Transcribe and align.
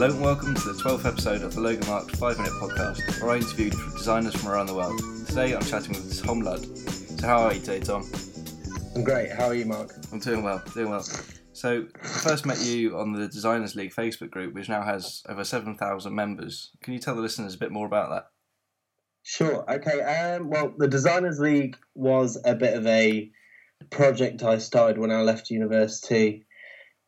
Hello 0.00 0.14
and 0.14 0.24
welcome 0.24 0.54
to 0.54 0.72
the 0.72 0.82
12th 0.82 1.04
episode 1.04 1.42
of 1.42 1.54
the 1.54 1.60
Logo 1.60 1.86
Marked 1.86 2.16
5 2.16 2.38
Minute 2.38 2.54
Podcast, 2.54 3.20
where 3.20 3.32
I 3.32 3.36
interviewed 3.36 3.74
designers 3.92 4.34
from 4.34 4.48
around 4.48 4.64
the 4.64 4.74
world. 4.74 4.98
Today 5.26 5.54
I'm 5.54 5.60
chatting 5.60 5.90
with 5.90 6.24
Tom 6.24 6.40
Ludd. 6.40 6.64
So, 6.64 7.26
how 7.26 7.42
are 7.42 7.52
you 7.52 7.60
today, 7.60 7.80
Tom? 7.80 8.10
I'm 8.94 9.04
great. 9.04 9.30
How 9.30 9.48
are 9.48 9.54
you, 9.54 9.66
Mark? 9.66 9.92
I'm 10.10 10.18
doing 10.18 10.42
well, 10.42 10.62
doing 10.72 10.88
well. 10.88 11.02
So, 11.52 11.86
I 12.02 12.06
first 12.06 12.46
met 12.46 12.62
you 12.62 12.96
on 12.96 13.12
the 13.12 13.28
Designers 13.28 13.76
League 13.76 13.92
Facebook 13.92 14.30
group, 14.30 14.54
which 14.54 14.70
now 14.70 14.80
has 14.80 15.22
over 15.28 15.44
7,000 15.44 16.14
members. 16.14 16.70
Can 16.82 16.94
you 16.94 16.98
tell 16.98 17.14
the 17.14 17.20
listeners 17.20 17.54
a 17.54 17.58
bit 17.58 17.70
more 17.70 17.84
about 17.84 18.08
that? 18.08 18.24
Sure. 19.22 19.70
Okay. 19.70 20.00
Um, 20.00 20.48
well, 20.48 20.72
the 20.78 20.88
Designers 20.88 21.38
League 21.40 21.76
was 21.94 22.40
a 22.46 22.54
bit 22.54 22.72
of 22.72 22.86
a 22.86 23.30
project 23.90 24.42
I 24.44 24.56
started 24.56 24.96
when 24.96 25.10
I 25.10 25.20
left 25.20 25.50
university 25.50 26.46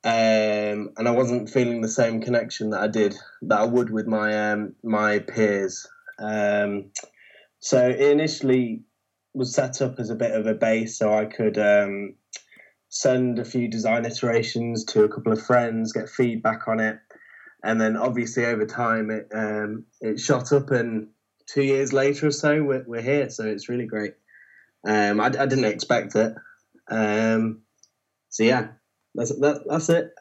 um, 0.05 0.91
and 0.97 1.07
I 1.07 1.13
wasn't 1.13 1.49
feeling 1.49 1.81
the 1.81 1.89
same 1.89 2.21
connection 2.21 2.71
that 2.71 2.81
I 2.81 2.89
did 2.89 3.15
that 3.43 3.61
I 3.61 3.65
would 3.65 3.91
with 3.91 4.07
my 4.07 4.51
um, 4.51 4.75
my 4.83 5.21
peers. 5.21 5.87
Um, 6.19 6.91
so 7.61 7.89
it 7.89 8.01
initially 8.01 8.83
was 9.33 9.55
set 9.55 9.81
up 9.81 10.01
as 10.01 10.11
a 10.11 10.17
bit 10.17 10.33
of 10.33 10.47
a 10.47 10.55
base, 10.55 10.99
so 10.99 11.15
I 11.15 11.27
could 11.27 11.57
um, 11.57 12.15
send 12.89 13.39
a 13.39 13.45
few 13.45 13.69
design 13.69 14.05
iterations 14.05 14.85
to 14.87 15.05
a 15.05 15.09
couple 15.09 15.33
of 15.33 15.41
friends, 15.41 15.93
get 15.93 16.09
feedback 16.09 16.67
on 16.67 16.81
it, 16.81 16.99
and 17.63 17.81
then 17.81 17.97
obviously 17.97 18.45
over 18.45 18.67
time 18.67 19.09
it 19.09 19.29
um, 19.33 19.85
it 20.01 20.19
shot 20.19 20.53
up, 20.53 20.73
and 20.73 21.11
two 21.47 21.63
years 21.63 21.93
later 21.93 22.27
or 22.27 22.33
so 22.33 22.61
we're, 22.65 22.85
we're 22.89 23.03
here. 23.03 23.31
So 23.31 23.47
it's 23.47 23.69
really 23.69 23.87
great. 23.87 24.15
Um, 24.85 25.21
I, 25.21 25.27
I 25.27 25.47
didn't 25.47 25.67
expect 25.67 26.17
it. 26.17 26.35
so 26.91 28.43
yeah 28.43 28.69
that's 29.15 29.39
that, 29.41 29.65
that's 29.69 29.89
it 29.89 30.13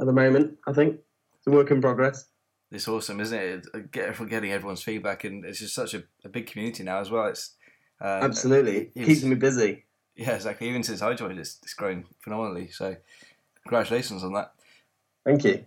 at 0.00 0.06
the 0.06 0.12
moment. 0.12 0.58
I 0.66 0.72
think 0.72 1.00
it's 1.38 1.46
a 1.46 1.50
work 1.50 1.70
in 1.70 1.80
progress. 1.80 2.26
It's 2.70 2.88
awesome, 2.88 3.20
isn't 3.20 3.38
it? 3.38 3.92
Get, 3.92 4.28
getting 4.28 4.52
everyone's 4.52 4.82
feedback, 4.82 5.24
and 5.24 5.44
it's 5.44 5.58
just 5.58 5.74
such 5.74 5.94
a, 5.94 6.04
a 6.24 6.28
big 6.28 6.46
community 6.46 6.82
now 6.82 7.00
as 7.00 7.10
well. 7.10 7.26
It's 7.26 7.54
uh, 8.00 8.20
absolutely 8.22 8.90
it, 8.94 9.06
keeps 9.06 9.22
me 9.22 9.34
busy. 9.34 9.84
Yeah, 10.16 10.34
exactly. 10.34 10.68
Even 10.68 10.82
since 10.82 11.02
I 11.02 11.14
joined, 11.14 11.38
it's, 11.38 11.58
it's 11.62 11.74
grown 11.74 12.04
phenomenally. 12.20 12.68
So, 12.68 12.96
congratulations 13.62 14.24
on 14.24 14.32
that. 14.34 14.52
Thank 15.24 15.44
you. 15.44 15.64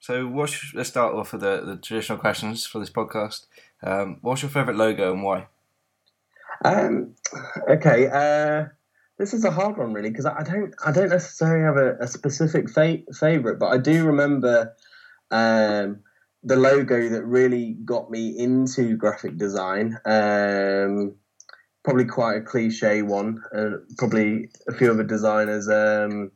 So, 0.00 0.26
what's, 0.26 0.72
let's 0.74 0.88
start 0.88 1.14
off 1.14 1.32
with 1.32 1.42
the, 1.42 1.62
the 1.64 1.76
traditional 1.76 2.18
questions 2.18 2.66
for 2.66 2.78
this 2.78 2.90
podcast. 2.90 3.46
Um, 3.82 4.18
what's 4.20 4.42
your 4.42 4.50
favourite 4.50 4.76
logo 4.76 5.12
and 5.12 5.22
why? 5.22 5.46
Um, 6.64 7.14
okay. 7.68 8.06
Uh, 8.06 8.68
this 9.18 9.34
is 9.34 9.44
a 9.44 9.50
hard 9.50 9.76
one, 9.76 9.92
really, 9.92 10.10
because 10.10 10.26
I 10.26 10.42
don't 10.42 10.74
I 10.84 10.92
don't 10.92 11.10
necessarily 11.10 11.64
have 11.64 11.76
a, 11.76 12.04
a 12.04 12.06
specific 12.06 12.70
fa- 12.70 13.02
favorite, 13.12 13.58
but 13.58 13.68
I 13.68 13.78
do 13.78 14.04
remember 14.04 14.74
um, 15.30 16.00
the 16.42 16.56
logo 16.56 17.08
that 17.08 17.24
really 17.24 17.76
got 17.84 18.10
me 18.10 18.38
into 18.38 18.96
graphic 18.96 19.36
design. 19.36 19.98
Um, 20.04 21.16
probably 21.84 22.04
quite 22.04 22.36
a 22.36 22.42
cliche 22.42 23.02
one. 23.02 23.42
Uh, 23.56 23.78
probably 23.96 24.50
a 24.68 24.74
few 24.74 24.90
other 24.90 25.02
designers 25.02 25.68
um, 25.68 26.30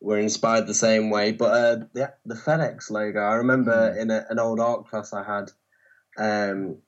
were 0.00 0.18
inspired 0.18 0.66
the 0.66 0.74
same 0.74 1.10
way. 1.10 1.32
But 1.32 1.52
uh, 1.52 1.76
the, 1.94 2.12
the 2.24 2.34
FedEx 2.34 2.90
logo, 2.90 3.20
I 3.20 3.34
remember 3.34 3.92
mm. 3.92 4.00
in 4.00 4.10
a, 4.10 4.24
an 4.30 4.38
old 4.38 4.60
art 4.60 4.86
class 4.86 5.12
I 5.12 5.24
had, 5.24 5.50
um, 6.16 6.78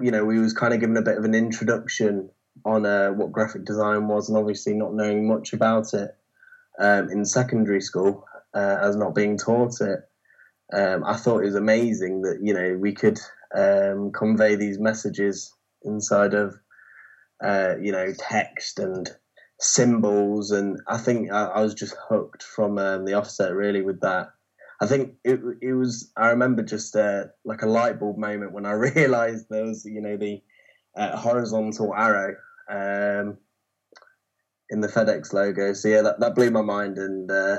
you 0.00 0.10
know, 0.10 0.24
we 0.24 0.38
was 0.38 0.52
kind 0.52 0.74
of 0.74 0.80
given 0.80 0.96
a 0.96 1.02
bit 1.02 1.18
of 1.18 1.24
an 1.24 1.34
introduction 1.34 2.30
on 2.64 2.86
uh, 2.86 3.10
what 3.10 3.32
graphic 3.32 3.64
design 3.64 4.08
was, 4.08 4.28
and 4.28 4.38
obviously 4.38 4.74
not 4.74 4.94
knowing 4.94 5.26
much 5.26 5.52
about 5.52 5.94
it 5.94 6.10
um, 6.78 7.10
in 7.10 7.24
secondary 7.24 7.80
school 7.80 8.24
uh, 8.54 8.78
as 8.80 8.96
not 8.96 9.14
being 9.14 9.36
taught 9.36 9.80
it. 9.80 10.00
Um, 10.72 11.04
I 11.04 11.16
thought 11.16 11.42
it 11.42 11.46
was 11.46 11.54
amazing 11.54 12.22
that 12.22 12.38
you 12.42 12.54
know 12.54 12.76
we 12.78 12.92
could 12.92 13.18
um, 13.54 14.10
convey 14.12 14.54
these 14.54 14.78
messages 14.78 15.52
inside 15.82 16.34
of 16.34 16.54
uh, 17.42 17.74
you 17.80 17.92
know 17.92 18.12
text 18.18 18.78
and 18.78 19.10
symbols, 19.60 20.50
and 20.50 20.80
I 20.86 20.98
think 20.98 21.30
I, 21.30 21.44
I 21.46 21.60
was 21.60 21.74
just 21.74 21.94
hooked 22.08 22.42
from 22.42 22.78
um, 22.78 23.04
the 23.04 23.14
offset 23.14 23.52
really 23.52 23.82
with 23.82 24.00
that. 24.00 24.28
I 24.80 24.86
think 24.86 25.14
it 25.24 25.40
it 25.60 25.74
was. 25.74 26.10
I 26.16 26.28
remember 26.28 26.62
just 26.62 26.96
uh, 26.96 27.24
like 27.44 27.62
a 27.62 27.68
light 27.68 28.00
bulb 28.00 28.16
moment 28.16 28.52
when 28.52 28.66
I 28.66 28.72
realised 28.94 29.46
there 29.48 29.64
was 29.64 29.84
you 29.84 30.00
know 30.00 30.16
the 30.16 30.42
uh, 30.96 31.16
horizontal 31.16 31.94
arrow 31.94 32.34
um, 32.70 33.38
in 34.70 34.80
the 34.80 34.88
FedEx 34.88 35.32
logo. 35.32 35.72
So 35.72 35.88
yeah, 35.88 36.02
that, 36.02 36.20
that 36.20 36.34
blew 36.34 36.50
my 36.50 36.62
mind, 36.62 36.98
and 36.98 37.30
uh, 37.30 37.58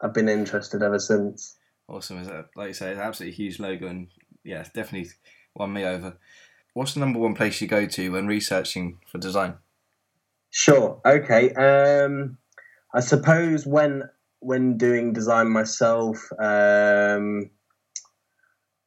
I've 0.00 0.14
been 0.14 0.28
interested 0.28 0.82
ever 0.82 0.98
since. 0.98 1.56
Awesome, 1.88 2.18
is 2.18 2.28
that 2.28 2.46
like 2.56 2.68
you 2.68 2.74
say, 2.74 2.90
it's 2.90 3.00
absolutely 3.00 3.36
huge 3.36 3.58
logo, 3.58 3.86
and 3.86 4.08
yeah, 4.44 4.64
definitely 4.74 5.10
won 5.54 5.72
me 5.72 5.84
over. 5.84 6.18
What's 6.74 6.94
the 6.94 7.00
number 7.00 7.18
one 7.18 7.34
place 7.34 7.60
you 7.60 7.66
go 7.66 7.86
to 7.86 8.12
when 8.12 8.26
researching 8.26 8.98
for 9.10 9.18
design? 9.18 9.54
Sure. 10.50 11.00
Okay. 11.04 11.52
Um, 11.54 12.38
I 12.94 13.00
suppose 13.00 13.66
when 13.66 14.04
when 14.40 14.78
doing 14.78 15.12
design 15.12 15.50
myself 15.50 16.16
um, 16.38 17.50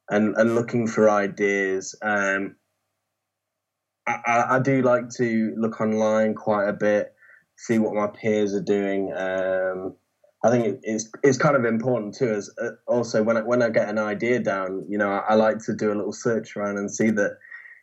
and 0.08 0.36
and 0.36 0.54
looking 0.54 0.86
for 0.86 1.10
ideas, 1.10 1.94
um, 2.02 2.56
I, 4.06 4.56
I, 4.56 4.58
do 4.58 4.82
like 4.82 5.10
to 5.16 5.54
look 5.56 5.80
online 5.80 6.34
quite 6.34 6.68
a 6.68 6.72
bit, 6.72 7.14
see 7.56 7.78
what 7.78 7.94
my 7.94 8.08
peers 8.08 8.54
are 8.54 8.60
doing. 8.60 9.12
Um, 9.12 9.94
I 10.44 10.50
think 10.50 10.80
it's 10.82 11.08
it's 11.22 11.38
kind 11.38 11.54
of 11.54 11.64
important 11.64 12.14
too. 12.14 12.32
As 12.32 12.50
uh, 12.60 12.70
also 12.86 13.22
when 13.22 13.36
I, 13.36 13.42
when 13.42 13.62
I 13.62 13.70
get 13.70 13.88
an 13.88 13.98
idea 13.98 14.40
down, 14.40 14.84
you 14.88 14.98
know, 14.98 15.08
I, 15.08 15.18
I, 15.30 15.34
like 15.34 15.58
to 15.66 15.74
do 15.74 15.92
a 15.92 15.94
little 15.94 16.12
search 16.12 16.56
around 16.56 16.78
and 16.78 16.90
see 16.90 17.10
that, 17.10 17.38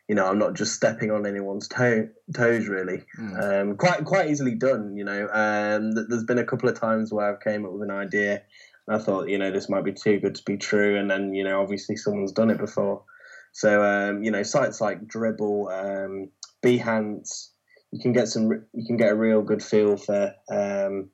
you 0.08 0.14
know, 0.14 0.26
I'm 0.26 0.38
not 0.38 0.54
just 0.54 0.74
stepping 0.74 1.10
on 1.10 1.26
anyone's 1.26 1.68
toe, 1.68 2.08
toes. 2.34 2.68
Really, 2.68 3.02
mm. 3.18 3.62
um, 3.62 3.76
quite 3.76 4.04
quite 4.04 4.28
easily 4.28 4.54
done. 4.54 4.94
You 4.96 5.04
know, 5.04 5.28
um, 5.32 5.92
there's 5.92 6.24
been 6.24 6.38
a 6.38 6.44
couple 6.44 6.68
of 6.68 6.78
times 6.78 7.12
where 7.12 7.32
I've 7.32 7.40
came 7.40 7.64
up 7.64 7.72
with 7.72 7.82
an 7.82 7.90
idea, 7.90 8.42
and 8.86 8.96
I 8.96 9.02
thought, 9.02 9.30
you 9.30 9.38
know, 9.38 9.50
this 9.50 9.70
might 9.70 9.84
be 9.84 9.92
too 9.92 10.20
good 10.20 10.34
to 10.34 10.42
be 10.44 10.58
true, 10.58 10.98
and 10.98 11.10
then 11.10 11.32
you 11.32 11.44
know, 11.44 11.62
obviously 11.62 11.96
someone's 11.96 12.32
done 12.32 12.50
it 12.50 12.58
before. 12.58 13.04
So 13.52 13.82
um, 13.82 14.22
you 14.22 14.30
know, 14.30 14.42
sites 14.42 14.80
like 14.80 15.06
Dribbble, 15.06 15.70
um, 15.72 16.30
Behance, 16.64 17.50
you 17.92 18.00
can 18.00 18.12
get 18.12 18.28
some, 18.28 18.50
you 18.72 18.86
can 18.86 18.96
get 18.96 19.12
a 19.12 19.16
real 19.16 19.42
good 19.42 19.62
feel 19.62 19.96
for 19.96 20.34
um, 20.50 21.10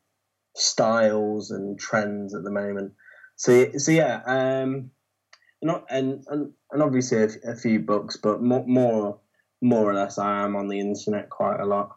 styles 0.55 1.51
and 1.51 1.79
trends 1.79 2.35
at 2.35 2.43
the 2.43 2.51
moment. 2.51 2.93
So 3.37 3.73
so 3.77 3.93
yeah, 3.93 4.21
um, 4.27 4.91
not 5.63 5.85
and 5.91 6.25
and, 6.29 6.53
and 6.71 6.83
obviously 6.83 7.19
a, 7.23 7.53
a 7.53 7.57
few 7.57 7.81
books, 7.81 8.17
but 8.17 8.43
more, 8.43 8.65
more 8.67 9.21
more 9.63 9.91
or 9.91 9.95
less, 9.95 10.19
I 10.19 10.43
am 10.43 10.57
on 10.57 10.69
the 10.69 10.81
internet 10.81 11.31
quite 11.31 11.61
a 11.61 11.67
lot. 11.67 11.97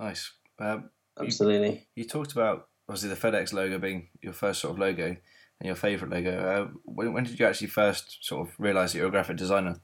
Nice. 0.00 0.32
Um, 0.58 0.90
Absolutely. 1.20 1.88
You, 1.94 2.02
you, 2.02 2.04
talked 2.04 2.32
about 2.32 2.67
obviously 2.88 3.10
the 3.10 3.16
FedEx 3.16 3.52
logo 3.52 3.78
being 3.78 4.08
your 4.22 4.32
first 4.32 4.60
sort 4.60 4.72
of 4.72 4.78
logo 4.78 5.04
and 5.04 5.66
your 5.66 5.74
favourite 5.74 6.12
logo. 6.12 6.38
Uh, 6.38 6.78
when, 6.84 7.12
when, 7.12 7.24
did 7.24 7.38
you 7.38 7.46
actually 7.46 7.66
first 7.66 8.24
sort 8.24 8.48
of 8.48 8.54
realise 8.58 8.92
that 8.92 8.98
you're 8.98 9.08
a 9.08 9.10
graphic 9.10 9.36
designer? 9.36 9.80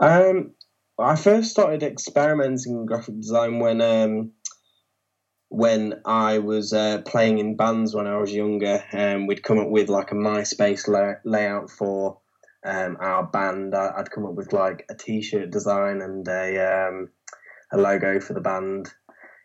Um, 0.00 0.52
I 0.98 1.16
first 1.16 1.50
started 1.50 1.82
experimenting 1.82 2.72
in 2.72 2.86
graphic 2.86 3.20
design 3.20 3.58
when 3.58 3.80
um, 3.80 4.32
when 5.48 6.00
I 6.04 6.38
was 6.38 6.72
uh, 6.72 7.02
playing 7.02 7.38
in 7.38 7.56
bands 7.56 7.94
when 7.94 8.06
I 8.06 8.16
was 8.16 8.32
younger. 8.32 8.82
Um, 8.92 9.26
we'd 9.26 9.42
come 9.42 9.58
up 9.58 9.68
with 9.68 9.88
like 9.88 10.10
a 10.10 10.16
MySpace 10.16 10.88
lay- 10.88 11.20
layout 11.24 11.70
for 11.70 12.18
um, 12.64 12.96
our 13.00 13.24
band. 13.24 13.74
I- 13.74 13.92
would 13.96 14.10
come 14.10 14.26
up 14.26 14.34
with 14.34 14.52
like 14.52 14.84
a 14.90 14.94
T-shirt 14.94 15.50
design 15.50 16.00
and 16.00 16.26
a 16.26 16.88
um, 16.88 17.10
a 17.72 17.78
logo 17.78 18.20
for 18.20 18.32
the 18.34 18.40
band 18.40 18.92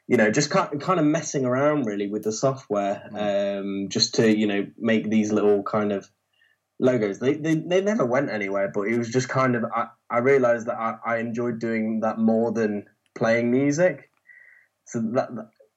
you 0.10 0.18
know, 0.18 0.32
just 0.32 0.50
kind 0.50 1.00
of 1.00 1.06
messing 1.06 1.46
around 1.46 1.86
really 1.86 2.08
with 2.08 2.24
the 2.24 2.32
software, 2.32 3.08
mm. 3.14 3.60
um, 3.60 3.90
just 3.90 4.16
to 4.16 4.36
you 4.36 4.48
know 4.48 4.66
make 4.80 5.08
these 5.08 5.32
little 5.32 5.62
kind 5.62 5.92
of 5.92 6.10
logos. 6.80 7.20
They, 7.20 7.36
they 7.36 7.54
they 7.54 7.80
never 7.80 8.08
went 8.08 8.32
anywhere, 8.32 8.72
but 8.74 8.88
it 8.88 8.98
was 8.98 9.10
just 9.10 9.30
kind 9.30 9.56
of 9.56 9.66
I, 9.66 9.86
I 10.10 10.18
realized 10.18 10.66
that 10.66 10.80
I, 10.80 10.96
I 11.06 11.18
enjoyed 11.18 11.60
doing 11.60 12.00
that 12.00 12.18
more 12.18 12.52
than 12.52 12.88
playing 13.16 13.52
music. 13.52 14.10
So 14.86 15.00
that 15.14 15.30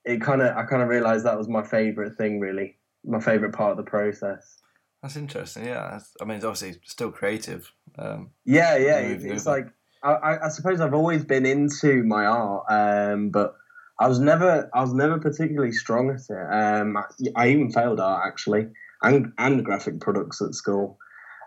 it 0.07 0.23
kind 0.23 0.41
of 0.41 0.57
I 0.57 0.65
kind 0.65 0.81
of 0.81 0.89
realized 0.89 1.27
that 1.27 1.37
was 1.37 1.49
my 1.49 1.63
favorite 1.63 2.17
thing, 2.17 2.41
really, 2.41 2.79
my 3.05 3.21
favorite 3.21 3.53
part 3.53 3.73
of 3.73 3.77
the 3.77 3.91
process. 3.91 4.63
That's 5.03 5.17
interesting. 5.17 5.67
Yeah, 5.67 6.01
I 6.23 6.25
mean, 6.25 6.37
it's 6.37 6.47
obviously 6.47 6.81
still 6.87 7.11
creative. 7.11 7.71
Um, 7.99 8.31
yeah, 8.47 8.79
yeah. 8.79 8.99
It's, 9.01 9.45
like 9.45 9.67
I, 10.03 10.39
I 10.45 10.49
suppose 10.49 10.81
I've 10.81 10.95
always 10.95 11.23
been 11.23 11.45
into 11.45 12.03
my 12.05 12.25
art, 12.25 12.65
um, 12.71 13.29
but 13.29 13.57
I 14.03 14.09
was 14.09 14.19
never 14.19 14.69
I 14.75 14.81
was 14.81 14.93
never 14.93 15.21
particularly 15.21 15.71
strong 15.71 16.11
at 16.11 16.23
it. 16.29 16.53
Um, 16.53 16.97
I, 16.97 17.05
I, 17.37 17.49
even 17.51 17.71
failed 17.71 18.01
art 18.01 18.27
actually, 18.27 18.67
and 19.01 19.33
and 19.39 19.65
graphic 19.65 20.01
products 20.01 20.43
at 20.43 20.55
school. 20.55 20.99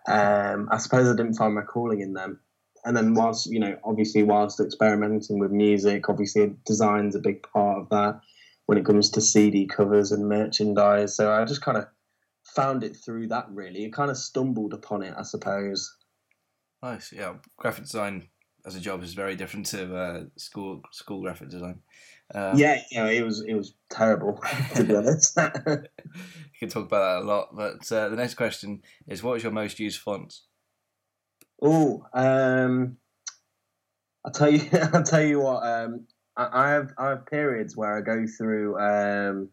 Um, 0.07 0.69
I 0.71 0.77
suppose 0.77 1.05
I 1.05 1.17
didn't 1.17 1.33
find 1.33 1.53
my 1.53 1.63
calling 1.63 1.99
in 1.99 2.13
them. 2.13 2.39
And 2.85 2.95
then 2.95 3.13
whilst 3.13 3.47
you 3.47 3.59
know, 3.59 3.77
obviously, 3.83 4.23
whilst 4.23 4.61
experimenting 4.61 5.37
with 5.37 5.51
music, 5.51 6.07
obviously 6.07 6.55
design's 6.65 7.13
a 7.15 7.19
big 7.19 7.43
part 7.43 7.79
of 7.81 7.89
that 7.89 8.21
when 8.67 8.77
it 8.77 8.85
comes 8.85 9.09
to 9.09 9.21
CD 9.21 9.65
covers 9.65 10.13
and 10.13 10.29
merchandise. 10.29 11.13
So 11.13 11.33
I 11.33 11.43
just 11.43 11.61
kind 11.61 11.77
of 11.77 11.87
found 12.45 12.85
it 12.85 12.95
through 12.95 13.27
that. 13.27 13.47
Really, 13.49 13.85
I 13.85 13.89
kind 13.89 14.09
of 14.09 14.17
stumbled 14.17 14.73
upon 14.73 15.03
it, 15.03 15.13
I 15.17 15.23
suppose. 15.23 15.93
Nice. 16.81 17.11
Yeah, 17.11 17.33
graphic 17.57 17.83
design 17.83 18.29
as 18.65 18.75
a 18.75 18.79
job 18.79 19.03
is 19.03 19.13
very 19.13 19.35
different 19.35 19.65
to 19.67 19.95
uh, 19.95 20.23
school 20.37 20.81
school 20.91 21.21
graphic 21.21 21.49
design. 21.49 21.81
Um, 22.33 22.57
yeah, 22.57 22.81
you 22.89 22.97
know, 22.97 23.07
it 23.07 23.23
was 23.23 23.43
it 23.47 23.53
was 23.53 23.73
terrible 23.89 24.41
to 24.75 24.83
be 24.83 24.95
honest. 24.95 25.37
you 25.67 26.59
can 26.59 26.69
talk 26.69 26.87
about 26.87 27.19
that 27.19 27.23
a 27.23 27.27
lot, 27.27 27.55
but 27.55 27.91
uh, 27.91 28.09
the 28.09 28.15
next 28.15 28.35
question 28.35 28.81
is: 29.07 29.21
What 29.21 29.35
is 29.35 29.43
your 29.43 29.51
most 29.51 29.79
used 29.79 30.01
font? 30.01 30.33
Oh, 31.61 32.05
um, 32.13 32.97
I'll 34.25 34.31
tell 34.31 34.51
you. 34.51 34.67
I'll 34.93 35.03
tell 35.03 35.23
you 35.23 35.41
what. 35.41 35.65
Um, 35.65 36.07
I, 36.35 36.49
I, 36.51 36.69
have 36.71 36.91
I 36.97 37.09
have 37.09 37.25
periods 37.27 37.77
where 37.77 37.97
I 37.97 38.01
go 38.01 38.25
through. 38.25 38.79
Um, 38.79 39.49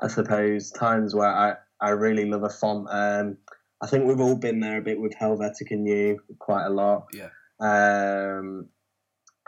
I 0.00 0.08
suppose 0.08 0.70
times 0.70 1.14
where 1.14 1.28
I 1.28 1.54
I 1.80 1.90
really 1.90 2.24
love 2.24 2.42
a 2.42 2.50
font. 2.50 2.88
Um, 2.90 3.38
I 3.80 3.86
think 3.86 4.06
we've 4.06 4.20
all 4.20 4.36
been 4.36 4.58
there 4.58 4.78
a 4.78 4.82
bit 4.82 5.00
with 5.00 5.14
Helvetica 5.14 5.78
Neue 5.78 6.18
quite 6.38 6.66
a 6.66 6.70
lot. 6.70 7.06
Yeah. 7.14 7.28
Um, 7.60 8.68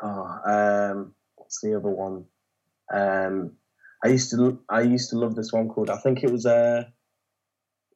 oh, 0.03 0.39
um, 0.47 1.15
what's 1.35 1.61
the 1.61 1.77
other 1.77 1.91
one? 1.91 2.27
Um, 2.93 3.53
I 4.05 4.09
used 4.09 4.31
to 4.31 4.61
I 4.69 4.83
used 4.83 5.11
to 5.11 5.19
love 5.19 5.35
this 5.35 5.53
one 5.53 5.69
called 5.69 5.91
I 5.91 5.99
think 5.99 6.23
it 6.23 6.31
was 6.31 6.47
a 6.47 6.55
uh, 6.55 6.85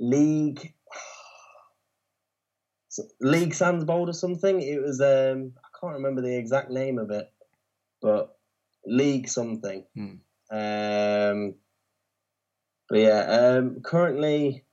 League 0.00 0.74
League 3.20 3.54
Sans 3.54 3.84
Bold 3.84 4.08
or 4.08 4.12
something. 4.12 4.60
It 4.60 4.82
was 4.82 5.00
um 5.00 5.52
I 5.56 5.68
can't 5.80 5.94
remember 5.94 6.20
the 6.20 6.36
exact 6.36 6.70
name 6.70 6.98
of 6.98 7.10
it, 7.10 7.30
but 8.00 8.36
League 8.86 9.28
something. 9.28 9.84
Hmm. 9.94 10.14
Um, 10.50 11.54
but 12.88 12.98
yeah, 12.98 13.56
um, 13.58 13.80
currently 13.82 14.64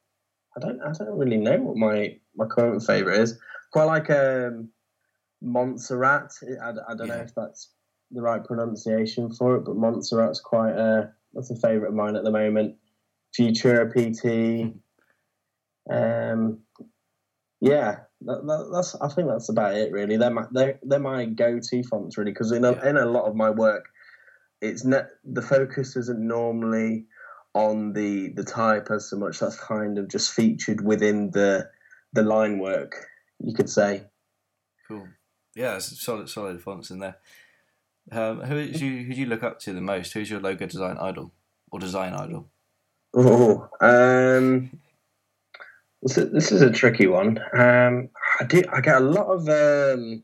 I 0.56 0.59
don't 0.59 0.81
I 0.81 0.91
don't 0.91 1.17
really 1.17 1.38
know 1.38 1.57
what 1.57 1.77
my 1.77 2.17
my 2.35 2.45
current 2.45 2.83
favorite 2.83 3.19
is. 3.19 3.39
Quite 3.71 3.85
like 3.85 4.09
um, 4.09 4.69
Montserrat. 5.41 6.33
I, 6.62 6.69
I 6.69 6.95
don't 6.95 7.07
yeah. 7.07 7.15
know 7.15 7.21
if 7.21 7.33
that's 7.33 7.69
the 8.11 8.21
right 8.21 8.43
pronunciation 8.43 9.31
for 9.31 9.55
it, 9.55 9.65
but 9.65 9.75
Montserrat's 9.75 10.39
quite 10.39 10.73
a 10.73 11.13
that's 11.33 11.51
a 11.51 11.55
favourite 11.55 11.89
of 11.89 11.93
mine 11.93 12.15
at 12.15 12.23
the 12.23 12.31
moment. 12.31 12.75
Futura 13.37 13.89
PT. 13.89 14.73
Um, 15.89 16.59
yeah, 17.61 17.99
that, 18.21 18.45
that, 18.45 18.69
that's 18.73 18.95
I 18.95 19.07
think 19.07 19.29
that's 19.29 19.49
about 19.49 19.75
it 19.75 19.91
really. 19.91 20.17
They're 20.17 20.29
my 20.29 20.45
they're, 20.51 20.79
they're 20.83 20.99
my 20.99 21.25
go-to 21.25 21.83
fonts 21.83 22.17
really 22.17 22.31
because 22.31 22.51
in 22.51 22.65
a, 22.65 22.73
yeah. 22.73 22.89
in 22.89 22.97
a 22.97 23.05
lot 23.05 23.25
of 23.25 23.35
my 23.35 23.49
work, 23.49 23.85
it's 24.61 24.83
ne- 24.83 25.07
the 25.23 25.41
focus 25.41 25.95
isn't 25.95 26.19
normally 26.19 27.05
on 27.53 27.93
the 27.93 28.29
the 28.29 28.43
type 28.43 28.89
as 28.91 29.09
so 29.09 29.17
much. 29.17 29.39
That's 29.39 29.57
kind 29.57 29.97
of 29.97 30.09
just 30.09 30.33
featured 30.33 30.81
within 30.83 31.31
the 31.31 31.69
the 32.13 32.23
line 32.23 32.59
work, 32.59 33.07
you 33.39 33.53
could 33.53 33.69
say. 33.69 34.03
Cool. 34.87 35.07
Yeah, 35.55 35.79
solid 35.79 36.29
solid 36.29 36.61
fonts 36.61 36.91
in 36.91 36.99
there. 36.99 37.17
Um, 38.11 38.41
who 38.41 38.67
do 38.67 38.85
you 38.85 39.05
who 39.05 39.13
do 39.13 39.19
you 39.21 39.25
look 39.25 39.43
up 39.43 39.59
to 39.59 39.73
the 39.73 39.81
most? 39.81 40.13
Who's 40.13 40.29
your 40.29 40.41
logo 40.41 40.65
design 40.65 40.97
idol 40.97 41.31
or 41.71 41.79
design 41.79 42.13
idol? 42.13 42.49
Oh, 43.13 43.69
um, 43.79 44.79
this 46.01 46.17
is, 46.17 46.31
this 46.31 46.51
is 46.51 46.61
a 46.61 46.71
tricky 46.71 47.07
one. 47.07 47.39
Um, 47.53 48.09
I 48.39 48.43
do. 48.43 48.63
I 48.71 48.81
get 48.81 48.97
a 48.97 49.05
lot 49.05 49.27
of. 49.27 49.47
Um, 49.47 50.23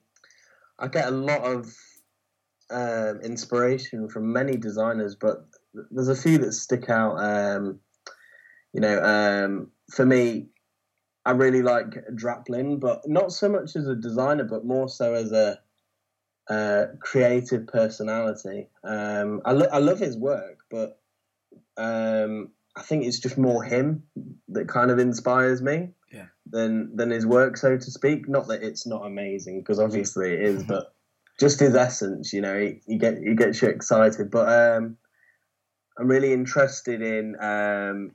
I 0.79 0.87
get 0.87 1.07
a 1.07 1.11
lot 1.11 1.41
of 1.41 1.73
um, 2.69 3.21
inspiration 3.21 4.09
from 4.09 4.31
many 4.31 4.57
designers, 4.57 5.15
but 5.15 5.47
there's 5.91 6.09
a 6.09 6.15
few 6.15 6.37
that 6.39 6.53
stick 6.53 6.89
out. 6.89 7.15
Um, 7.15 7.79
you 8.73 8.81
know, 8.81 9.01
um, 9.01 9.71
for 9.91 10.05
me, 10.05 10.47
I 11.25 11.31
really 11.31 11.61
like 11.61 11.95
Draplin, 12.13 12.79
but 12.79 13.07
not 13.07 13.31
so 13.31 13.49
much 13.49 13.75
as 13.75 13.87
a 13.87 13.95
designer, 13.95 14.43
but 14.43 14.65
more 14.65 14.89
so 14.89 15.13
as 15.13 15.31
a 15.31 15.59
uh, 16.49 16.85
creative 16.99 17.67
personality. 17.67 18.67
Um, 18.83 19.41
I, 19.45 19.51
lo- 19.51 19.69
I 19.71 19.79
love 19.79 19.99
his 19.99 20.17
work, 20.17 20.59
but 20.69 20.99
um, 21.77 22.49
I 22.75 22.81
think 22.81 23.05
it's 23.05 23.19
just 23.19 23.37
more 23.37 23.63
him 23.63 24.03
that 24.49 24.67
kind 24.67 24.91
of 24.91 24.99
inspires 24.99 25.61
me 25.61 25.89
yeah. 26.11 26.27
than 26.49 26.95
than 26.95 27.09
his 27.09 27.25
work, 27.25 27.57
so 27.57 27.77
to 27.77 27.91
speak. 27.91 28.27
Not 28.29 28.47
that 28.47 28.63
it's 28.63 28.87
not 28.87 29.05
amazing, 29.05 29.61
because 29.61 29.79
obviously 29.79 30.33
it 30.33 30.41
is, 30.41 30.63
but 30.67 30.93
just 31.39 31.59
his 31.59 31.75
essence, 31.75 32.33
you 32.33 32.41
know, 32.41 32.71
you 32.87 32.97
get 32.97 33.21
you 33.21 33.35
gets 33.35 33.61
you 33.61 33.69
excited. 33.69 34.31
But 34.31 34.47
um, 34.49 34.97
I'm 35.97 36.07
really 36.07 36.33
interested 36.33 37.01
in 37.01 37.35
um, 37.41 38.11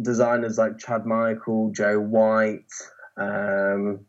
designers 0.00 0.58
like 0.58 0.78
Chad 0.78 1.06
Michael, 1.06 1.70
Joe 1.74 1.98
White, 1.98 2.72
um, 3.16 4.06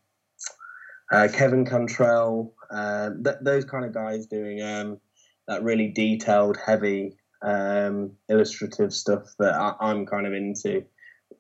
uh, 1.12 1.28
Kevin 1.31 1.66
Cantrell, 1.66 2.54
uh, 2.69 3.10
th- 3.24 3.38
those 3.42 3.66
kind 3.66 3.86
of 3.86 3.94
guys 3.94 4.25
doing 4.28 4.62
um, 4.62 5.00
that 5.48 5.63
really 5.63 5.90
detailed, 5.90 6.58
heavy, 6.66 7.18
um, 7.42 8.13
illustrative 8.30 8.94
stuff 8.94 9.34
that 9.40 9.54
I- 9.54 9.92
am 9.92 10.06
kind 10.06 10.25
of 10.25 10.34
into, 10.34 10.86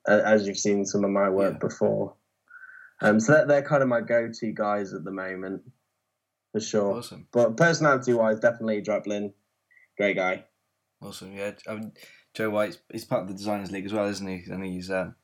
uh, 0.07 0.21
as 0.25 0.45
you've 0.45 0.57
seen 0.57 0.85
some 0.85 1.03
of 1.03 1.11
my 1.11 1.29
work 1.29 1.53
yeah. 1.53 1.67
before. 1.67 2.15
Um, 3.01 3.19
so 3.19 3.33
that, 3.33 3.47
they're 3.47 3.63
kind 3.63 3.81
of 3.81 3.89
my 3.89 4.01
go-to 4.01 4.51
guys 4.51 4.93
at 4.93 5.03
the 5.03 5.11
moment, 5.11 5.63
for 6.51 6.59
sure. 6.59 6.97
Awesome. 6.97 7.27
But 7.31 7.57
personality-wise, 7.57 8.39
definitely 8.39 8.81
Draplin, 8.81 9.33
great 9.97 10.17
guy. 10.17 10.45
Awesome. 11.01 11.33
Yeah, 11.33 11.51
I 11.67 11.75
mean, 11.75 11.93
Joe 12.33 12.49
White, 12.51 12.79
he's 12.91 13.05
part 13.05 13.23
of 13.23 13.27
the 13.27 13.33
Designers 13.33 13.71
League 13.71 13.85
as 13.85 13.93
well, 13.93 14.07
isn't 14.07 14.27
he? 14.27 14.43
And 14.51 14.63
he's 14.63 14.91
um, 14.91 15.15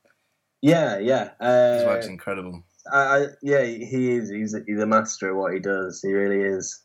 yeah, 0.60 0.98
yeah. 0.98 1.30
Uh, 1.38 1.74
his 1.74 1.84
work's 1.84 2.06
incredible. 2.06 2.64
I, 2.92 2.98
I, 2.98 3.26
yeah, 3.42 3.64
he 3.64 4.12
is. 4.12 4.30
He's 4.30 4.54
a, 4.54 4.60
he's 4.66 4.80
a 4.80 4.86
master 4.86 5.30
at 5.30 5.36
what 5.36 5.52
he 5.52 5.60
does. 5.60 6.00
He 6.02 6.12
really 6.12 6.42
is. 6.42 6.82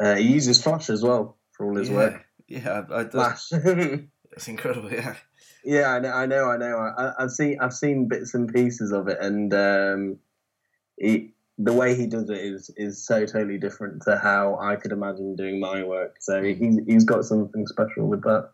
Uh, 0.00 0.16
he 0.16 0.24
uses 0.24 0.62
Flash 0.62 0.90
as 0.90 1.02
well 1.02 1.38
for 1.52 1.66
all 1.66 1.76
his 1.76 1.88
yeah, 1.88 1.94
work. 1.94 2.24
Yeah, 2.48 2.82
I, 2.90 3.00
I 3.00 3.04
Flash. 3.04 3.48
it's 3.52 4.48
incredible. 4.48 4.92
Yeah. 4.92 5.14
Yeah, 5.64 5.90
I 5.90 6.00
know. 6.00 6.12
I 6.12 6.26
know. 6.26 6.48
I 6.48 6.56
know. 6.56 6.76
I, 6.98 7.12
have 7.20 7.30
seen. 7.30 7.58
I've 7.60 7.72
seen 7.72 8.08
bits 8.08 8.34
and 8.34 8.52
pieces 8.52 8.92
of 8.92 9.08
it, 9.08 9.18
and 9.20 9.54
um, 9.54 10.18
he, 10.98 11.34
the 11.58 11.72
way 11.72 11.94
he 11.94 12.06
does 12.06 12.28
it 12.30 12.38
is 12.38 12.70
is 12.76 13.06
so 13.06 13.24
totally 13.26 13.58
different 13.58 14.02
to 14.02 14.16
how 14.16 14.58
I 14.60 14.76
could 14.76 14.92
imagine 14.92 15.36
doing 15.36 15.60
my 15.60 15.84
work. 15.84 16.16
So 16.20 16.42
he's 16.42 16.78
he's 16.86 17.04
got 17.04 17.24
something 17.24 17.66
special 17.66 18.08
with 18.08 18.22
that. 18.22 18.50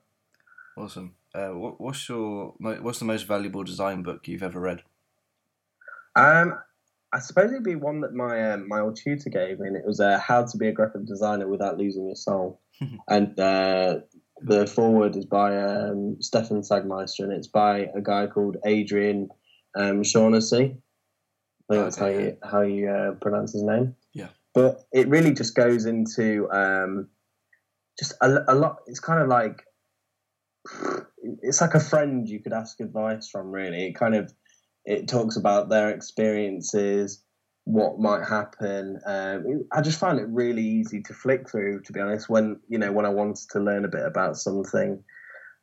Awesome. 0.76 1.14
Uh, 1.34 1.48
what, 1.48 1.80
what's 1.80 2.08
your 2.08 2.54
what's 2.58 2.98
the 2.98 3.04
most 3.04 3.26
valuable 3.26 3.64
design 3.64 4.02
book 4.02 4.28
you've 4.28 4.42
ever 4.42 4.60
read? 4.60 4.82
Um, 6.18 6.58
I 7.12 7.20
suppose 7.20 7.50
it'd 7.50 7.64
be 7.64 7.76
one 7.76 8.00
that 8.00 8.12
my 8.12 8.52
um, 8.52 8.68
my 8.68 8.80
old 8.80 8.96
tutor 8.96 9.30
gave 9.30 9.60
me, 9.60 9.68
and 9.68 9.76
it 9.76 9.86
was 9.86 10.00
uh, 10.00 10.18
"How 10.18 10.44
to 10.44 10.58
Be 10.58 10.68
a 10.68 10.72
Graphic 10.72 11.06
Designer 11.06 11.48
Without 11.48 11.78
Losing 11.78 12.06
Your 12.06 12.16
Soul." 12.16 12.60
and 13.08 13.38
uh, 13.38 14.00
the 14.40 14.66
forward 14.66 15.16
is 15.16 15.24
by 15.24 15.56
um, 15.56 16.16
Stefan 16.20 16.62
Sagmeister, 16.62 17.20
and 17.20 17.32
it's 17.32 17.46
by 17.46 17.88
a 17.94 18.00
guy 18.02 18.26
called 18.26 18.56
Adrian 18.66 19.28
um, 19.76 20.02
Shaughnessy. 20.02 20.76
I 21.70 21.74
think 21.74 21.84
that's 21.84 21.96
how 21.96 22.08
you 22.08 22.36
how 22.42 22.60
you 22.62 22.90
uh, 22.90 23.12
pronounce 23.12 23.52
his 23.52 23.62
name. 23.62 23.94
Yeah. 24.12 24.28
But 24.54 24.84
it 24.92 25.08
really 25.08 25.32
just 25.32 25.54
goes 25.54 25.86
into 25.86 26.50
um, 26.50 27.08
just 27.98 28.14
a, 28.20 28.44
a 28.48 28.54
lot. 28.54 28.78
It's 28.86 29.00
kind 29.00 29.22
of 29.22 29.28
like 29.28 29.62
it's 31.42 31.60
like 31.60 31.74
a 31.74 31.80
friend 31.80 32.28
you 32.28 32.40
could 32.40 32.52
ask 32.52 32.80
advice 32.80 33.28
from. 33.28 33.50
Really, 33.50 33.86
it 33.86 33.94
kind 33.94 34.14
of 34.14 34.32
it 34.88 35.06
talks 35.06 35.36
about 35.36 35.68
their 35.68 35.90
experiences, 35.90 37.22
what 37.64 38.00
might 38.00 38.26
happen. 38.26 38.98
Um, 39.04 39.66
I 39.70 39.82
just 39.82 40.00
found 40.00 40.18
it 40.18 40.26
really 40.30 40.62
easy 40.62 41.02
to 41.02 41.12
flick 41.12 41.48
through, 41.48 41.82
to 41.82 41.92
be 41.92 42.00
honest. 42.00 42.30
When 42.30 42.58
you 42.68 42.78
know 42.78 42.90
when 42.90 43.04
I 43.04 43.10
wanted 43.10 43.50
to 43.50 43.60
learn 43.60 43.84
a 43.84 43.88
bit 43.88 44.06
about 44.06 44.38
something, 44.38 45.04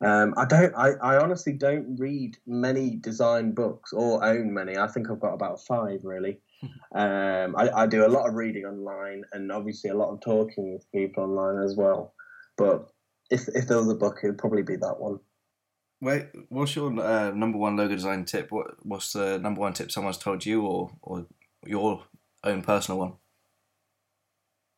um, 0.00 0.32
I 0.36 0.44
don't. 0.44 0.72
I, 0.76 0.90
I 1.02 1.18
honestly 1.18 1.52
don't 1.52 1.96
read 1.98 2.36
many 2.46 2.96
design 2.96 3.50
books 3.50 3.92
or 3.92 4.24
own 4.24 4.54
many. 4.54 4.78
I 4.78 4.86
think 4.86 5.10
I've 5.10 5.20
got 5.20 5.34
about 5.34 5.60
five 5.66 6.00
really. 6.04 6.38
um, 6.94 7.56
I, 7.56 7.68
I 7.74 7.86
do 7.88 8.06
a 8.06 8.08
lot 8.08 8.28
of 8.28 8.34
reading 8.34 8.64
online 8.64 9.24
and 9.32 9.50
obviously 9.50 9.90
a 9.90 9.96
lot 9.96 10.12
of 10.12 10.20
talking 10.20 10.72
with 10.72 10.90
people 10.92 11.24
online 11.24 11.62
as 11.64 11.74
well. 11.74 12.14
But 12.56 12.88
if 13.28 13.48
if 13.48 13.66
there 13.66 13.78
was 13.78 13.90
a 13.90 13.96
book, 13.96 14.20
it'd 14.22 14.38
probably 14.38 14.62
be 14.62 14.76
that 14.76 15.00
one. 15.00 15.18
Wait, 16.00 16.26
what's 16.50 16.76
your 16.76 16.98
uh, 17.00 17.30
number 17.30 17.56
one 17.58 17.76
logo 17.76 17.94
design 17.94 18.24
tip? 18.24 18.50
What 18.50 18.74
what's 18.84 19.12
the 19.12 19.38
number 19.38 19.60
one 19.60 19.72
tip 19.72 19.90
someone's 19.90 20.18
told 20.18 20.44
you, 20.44 20.62
or 20.62 20.90
or 21.02 21.26
your 21.64 22.04
own 22.44 22.62
personal 22.62 22.98
one? 22.98 23.12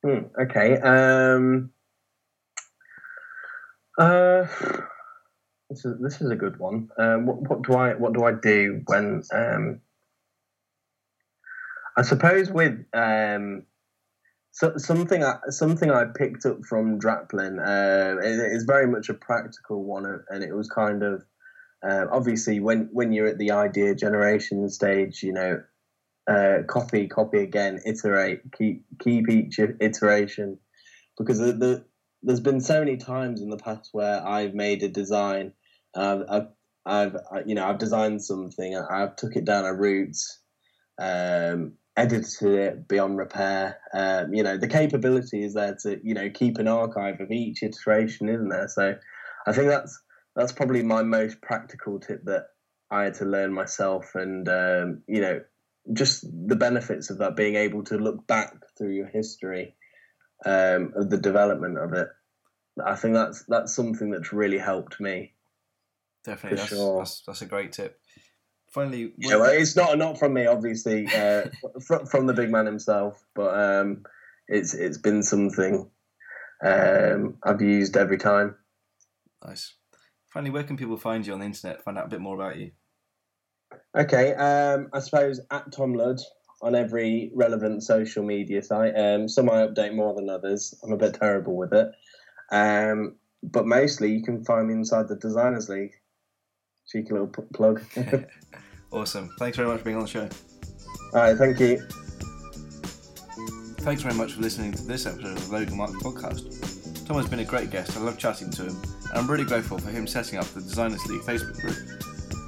Hmm, 0.04 0.26
okay. 0.40 0.78
Um, 0.78 1.72
uh, 3.98 4.46
this 5.68 5.84
is 5.84 6.00
this 6.00 6.20
is 6.20 6.30
a 6.30 6.36
good 6.36 6.58
one. 6.58 6.88
Um, 6.98 7.26
what, 7.26 7.48
what 7.48 7.62
do 7.62 7.74
I 7.74 7.94
what 7.94 8.12
do 8.12 8.24
I 8.24 8.32
do 8.32 8.82
when 8.86 9.22
um, 9.32 9.80
I 11.96 12.02
suppose 12.02 12.48
with 12.48 12.84
um, 12.92 13.64
so, 14.50 14.76
something 14.76 15.22
I, 15.22 15.36
something 15.50 15.90
I 15.90 16.04
picked 16.04 16.46
up 16.46 16.64
from 16.64 16.98
Draplin 16.98 17.58
uh, 17.58 18.20
is 18.20 18.64
very 18.64 18.86
much 18.86 19.08
a 19.08 19.14
practical 19.14 19.84
one, 19.84 20.06
and 20.28 20.42
it 20.42 20.54
was 20.54 20.68
kind 20.68 21.02
of 21.02 21.24
uh, 21.86 22.06
obviously 22.10 22.60
when 22.60 22.88
when 22.92 23.12
you're 23.12 23.28
at 23.28 23.38
the 23.38 23.52
idea 23.52 23.94
generation 23.94 24.68
stage, 24.68 25.22
you 25.22 25.32
know, 25.32 25.62
uh, 26.28 26.62
copy, 26.66 27.06
copy 27.06 27.38
again, 27.38 27.80
iterate, 27.86 28.40
keep 28.56 28.84
keep 28.98 29.28
each 29.28 29.58
iteration, 29.58 30.58
because 31.16 31.38
the, 31.38 31.52
the, 31.52 31.84
there's 32.22 32.40
been 32.40 32.60
so 32.60 32.80
many 32.80 32.96
times 32.96 33.40
in 33.40 33.50
the 33.50 33.56
past 33.56 33.90
where 33.92 34.26
I've 34.26 34.54
made 34.54 34.82
a 34.82 34.88
design, 34.88 35.52
I've 35.94 36.48
I've 36.84 37.16
you 37.46 37.54
know 37.54 37.66
I've 37.66 37.78
designed 37.78 38.22
something, 38.24 38.76
I've 38.76 39.14
took 39.16 39.36
it 39.36 39.44
down 39.44 39.64
a 39.64 39.74
route, 39.74 40.16
um, 40.98 41.74
edited 41.98 42.54
it 42.54 42.88
beyond 42.88 43.18
repair. 43.18 43.78
Um, 43.92 44.32
you 44.32 44.42
know 44.42 44.56
the 44.56 44.68
capability 44.68 45.44
is 45.44 45.54
there 45.54 45.76
to 45.82 46.00
you 46.02 46.14
know 46.14 46.30
keep 46.30 46.58
an 46.58 46.68
archive 46.68 47.20
of 47.20 47.30
each 47.30 47.62
iteration, 47.62 48.28
isn't 48.28 48.48
there? 48.48 48.68
So 48.68 48.94
I 49.46 49.52
think 49.52 49.68
that's 49.68 50.00
that's 50.36 50.52
probably 50.52 50.82
my 50.82 51.02
most 51.02 51.40
practical 51.40 51.98
tip 51.98 52.24
that 52.24 52.46
I 52.90 53.04
had 53.04 53.14
to 53.14 53.24
learn 53.24 53.52
myself, 53.52 54.14
and 54.14 54.48
um, 54.48 55.02
you 55.06 55.20
know, 55.20 55.40
just 55.92 56.24
the 56.32 56.56
benefits 56.56 57.10
of 57.10 57.18
that 57.18 57.36
being 57.36 57.56
able 57.56 57.82
to 57.84 57.96
look 57.96 58.26
back 58.26 58.54
through 58.76 58.92
your 58.92 59.08
history 59.08 59.74
um, 60.46 60.92
of 60.96 61.10
the 61.10 61.18
development 61.18 61.78
of 61.78 61.92
it. 61.94 62.08
I 62.82 62.94
think 62.94 63.14
that's 63.14 63.44
that's 63.48 63.74
something 63.74 64.10
that's 64.10 64.32
really 64.32 64.58
helped 64.58 65.00
me. 65.00 65.34
Definitely, 66.24 66.58
that's, 66.58 66.68
sure. 66.68 66.98
that's, 66.98 67.22
that's 67.26 67.42
a 67.42 67.46
great 67.46 67.72
tip. 67.72 67.98
Finally, 68.70 69.12
yeah, 69.16 69.36
well, 69.36 69.50
it's 69.50 69.76
not 69.76 69.96
not 69.96 70.18
from 70.18 70.34
me, 70.34 70.46
obviously, 70.46 71.06
uh, 71.06 71.44
from, 71.86 72.06
from 72.06 72.26
the 72.26 72.34
big 72.34 72.50
man 72.50 72.66
himself, 72.66 73.24
but 73.34 73.58
um, 73.58 74.04
it's 74.46 74.74
it's 74.74 74.98
been 74.98 75.22
something 75.22 75.90
um, 76.62 77.36
I've 77.42 77.62
used 77.62 77.96
every 77.96 78.18
time. 78.18 78.56
Nice. 79.44 79.74
Finally, 80.28 80.50
where 80.50 80.64
can 80.64 80.76
people 80.76 80.98
find 80.98 81.26
you 81.26 81.32
on 81.32 81.40
the 81.40 81.46
internet? 81.46 81.82
Find 81.82 81.96
out 81.96 82.06
a 82.06 82.10
bit 82.10 82.20
more 82.20 82.34
about 82.34 82.58
you. 82.58 82.72
Okay, 83.96 84.34
um, 84.34 84.88
I 84.92 84.98
suppose 85.00 85.40
at 85.50 85.72
Tom 85.72 85.94
Ludd 85.94 86.20
on 86.60 86.74
every 86.74 87.30
relevant 87.34 87.82
social 87.82 88.22
media 88.22 88.62
site. 88.62 88.94
Um, 88.96 89.28
some 89.28 89.48
I 89.48 89.66
update 89.66 89.94
more 89.94 90.14
than 90.14 90.28
others. 90.28 90.74
I'm 90.82 90.92
a 90.92 90.96
bit 90.96 91.14
terrible 91.14 91.56
with 91.56 91.72
it, 91.72 91.90
um, 92.50 93.16
but 93.42 93.66
mostly 93.66 94.12
you 94.12 94.22
can 94.22 94.44
find 94.44 94.68
me 94.68 94.74
inside 94.74 95.08
the 95.08 95.16
Designers 95.16 95.68
League. 95.68 95.94
Cheeky 96.88 97.12
little 97.12 97.26
p- 97.26 97.42
plug. 97.52 97.82
awesome. 98.92 99.30
Thanks 99.38 99.56
very 99.56 99.68
much 99.68 99.78
for 99.78 99.84
being 99.84 99.96
on 99.96 100.04
the 100.04 100.08
show. 100.08 100.28
All 101.12 101.20
right, 101.20 101.36
thank 101.36 101.60
you. 101.60 101.78
Thanks 103.80 104.02
very 104.02 104.14
much 104.14 104.32
for 104.32 104.40
listening 104.40 104.72
to 104.72 104.82
this 104.82 105.06
episode 105.06 105.36
of 105.36 105.48
the 105.48 105.52
Logan 105.52 105.76
Mark 105.76 105.90
podcast. 105.92 107.06
Tom 107.06 107.16
has 107.16 107.28
been 107.28 107.40
a 107.40 107.44
great 107.44 107.70
guest. 107.70 107.96
I 107.96 108.00
love 108.00 108.18
chatting 108.18 108.50
to 108.52 108.64
him 108.64 108.76
and 109.08 109.18
I'm 109.18 109.30
really 109.30 109.44
grateful 109.44 109.78
for 109.78 109.90
him 109.90 110.06
setting 110.06 110.38
up 110.38 110.46
the 110.46 110.60
Designers 110.60 111.04
League 111.06 111.22
Facebook 111.22 111.60
group. 111.60 111.76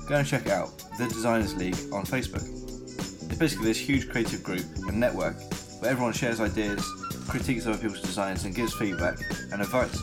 Go 0.08 0.16
and 0.16 0.26
check 0.26 0.48
out 0.48 0.70
the 0.98 1.06
Designers 1.06 1.54
League 1.54 1.76
on 1.92 2.04
Facebook. 2.04 2.44
It's 3.30 3.38
basically 3.38 3.66
this 3.66 3.78
huge 3.78 4.10
creative 4.10 4.42
group 4.42 4.64
and 4.88 4.98
network 4.98 5.36
where 5.80 5.90
everyone 5.90 6.12
shares 6.12 6.40
ideas, 6.40 6.84
critiques 7.28 7.66
other 7.66 7.78
people's 7.78 8.02
designs, 8.02 8.44
and 8.44 8.54
gives 8.54 8.74
feedback 8.74 9.18
and 9.52 9.62
advice. 9.62 9.98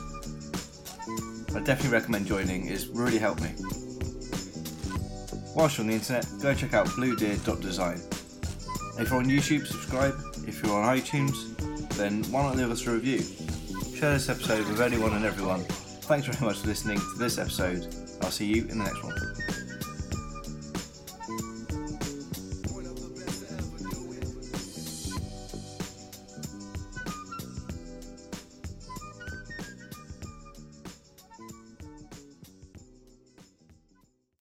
I 1.56 1.60
definitely 1.60 1.92
recommend 1.92 2.26
joining, 2.26 2.68
it's 2.68 2.88
really 2.88 3.20
helped 3.20 3.42
me. 3.42 3.52
Whilst 5.58 5.80
you're 5.80 5.86
on 5.86 5.90
the 5.90 5.96
internet, 5.96 6.26
go 6.40 6.54
check 6.54 6.76
out 6.76 6.86
bluedeer.design. 6.86 7.96
If 9.00 9.10
you're 9.10 9.18
on 9.18 9.26
YouTube, 9.26 9.66
subscribe. 9.66 10.14
If 10.48 10.62
you're 10.64 10.72
on 10.72 10.98
iTunes, 10.98 11.58
then 11.98 12.24
why 12.32 12.44
not 12.44 12.58
leave 12.58 12.70
us 12.70 12.86
a 12.86 12.92
review? 12.92 13.24
Share 13.98 14.14
this 14.14 14.30
episode 14.30 14.68
with 14.68 14.80
anyone 14.80 15.14
and 15.14 15.26
everyone 15.26 15.66
Thanks 16.08 16.26
very 16.26 16.48
much 16.48 16.60
for 16.60 16.68
listening 16.68 17.00
to 17.00 17.18
this 17.18 17.38
episode. 17.38 17.94
I'll 18.22 18.32
see 18.32 18.46
you 18.46 18.62
in 18.70 18.78
the 18.78 18.86
next 18.86 19.04
one. 19.04 19.17